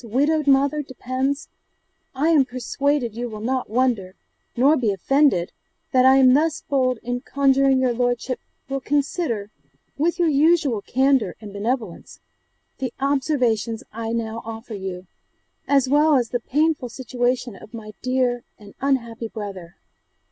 widowed 0.03 0.47
mother, 0.47 0.81
depends, 0.81 1.47
I 2.15 2.29
am 2.29 2.43
persuaded 2.43 3.13
you 3.15 3.29
will 3.29 3.39
not 3.39 3.69
wonder, 3.69 4.15
nor 4.57 4.75
be 4.75 4.91
offended, 4.91 5.51
that 5.91 6.05
I 6.05 6.15
am 6.15 6.33
thus 6.33 6.63
bold 6.67 6.97
in 7.03 7.21
conjuring 7.21 7.79
your 7.79 7.93
lordship 7.93 8.39
will 8.67 8.79
consider, 8.79 9.51
with 9.99 10.17
your 10.17 10.27
usual 10.27 10.81
candour 10.81 11.35
and 11.39 11.53
benevolence, 11.53 12.19
the 12.79 12.91
"Observations" 12.99 13.83
I 13.93 14.11
now 14.11 14.41
offer 14.43 14.73
you, 14.73 15.05
as 15.67 15.87
well 15.87 16.15
as 16.15 16.29
the 16.29 16.39
painful 16.39 16.89
situation 16.89 17.55
of 17.55 17.71
my 17.71 17.91
dear 18.01 18.41
and 18.57 18.73
unhappy 18.81 19.27
brother. 19.27 19.75